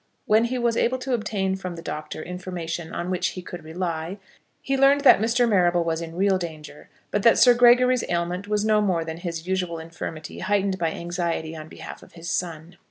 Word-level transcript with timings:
When 0.25 0.45
he 0.45 0.57
was 0.57 0.77
able 0.77 0.97
to 0.97 1.13
obtain 1.13 1.55
from 1.55 1.75
the 1.75 1.81
doctor 1.83 2.23
information 2.23 2.91
on 2.91 3.11
which 3.11 3.27
he 3.27 3.43
could 3.43 3.63
rely, 3.63 4.17
he 4.59 4.75
learned 4.75 5.01
that 5.01 5.19
Mr. 5.19 5.47
Marrable 5.47 5.83
was 5.83 6.01
in 6.01 6.15
real 6.15 6.39
danger, 6.39 6.89
but 7.11 7.21
that 7.21 7.37
Sir 7.37 7.53
Gregory's 7.53 8.03
ailment 8.09 8.47
was 8.47 8.65
no 8.65 8.81
more 8.81 9.05
than 9.05 9.17
his 9.17 9.47
usual 9.47 9.77
infirmity 9.77 10.39
heightened 10.39 10.79
by 10.79 10.89
anxiety 10.91 11.55
on 11.55 11.69
behalf 11.69 12.01
of 12.01 12.13
his 12.13 12.31
son. 12.31 12.77